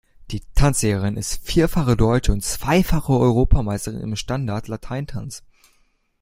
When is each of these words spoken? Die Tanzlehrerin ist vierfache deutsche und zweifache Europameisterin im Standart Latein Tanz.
Die 0.31 0.41
Tanzlehrerin 0.55 1.15
ist 1.15 1.45
vierfache 1.47 1.95
deutsche 1.95 2.31
und 2.31 2.43
zweifache 2.43 3.13
Europameisterin 3.13 4.01
im 4.01 4.15
Standart 4.15 4.67
Latein 4.67 5.05
Tanz. 5.05 5.43